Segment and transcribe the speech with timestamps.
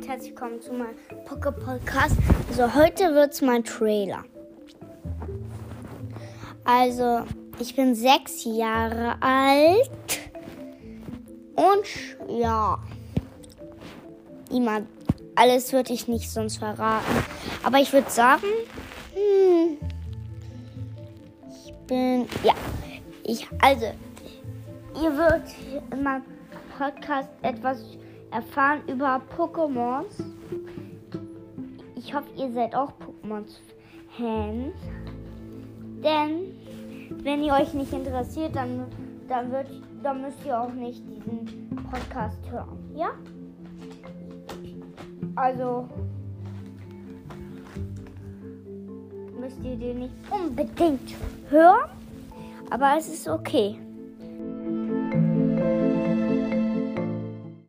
[0.00, 2.16] und herzlich willkommen zu meinem Poké Podcast.
[2.48, 4.24] Also heute wird es mein Trailer.
[6.64, 7.26] Also
[7.58, 10.30] ich bin sechs Jahre alt
[11.54, 12.78] und ja,
[14.50, 14.88] niemand,
[15.34, 17.22] alles würde ich nicht sonst verraten.
[17.62, 18.46] Aber ich würde sagen,
[19.12, 19.76] hm,
[21.66, 22.54] ich bin, ja,
[23.24, 23.92] ich, also,
[24.94, 25.42] ihr wird
[25.92, 26.24] in meinem
[26.78, 27.84] Podcast etwas
[28.30, 30.22] erfahren über Pokémons.
[31.96, 34.74] Ich hoffe, ihr seid auch Pokémons-Fans.
[36.02, 36.54] Denn
[37.22, 38.86] wenn ihr euch nicht interessiert, dann,
[39.28, 39.68] dann, wird,
[40.02, 42.78] dann müsst ihr auch nicht diesen Podcast hören.
[42.94, 43.10] Ja?
[45.36, 45.88] Also
[49.38, 51.14] müsst ihr den nicht unbedingt
[51.48, 51.90] hören.
[52.70, 53.78] Aber es ist okay.